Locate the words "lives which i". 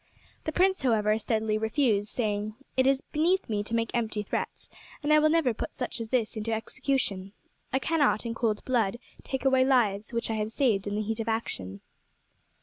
9.63-10.35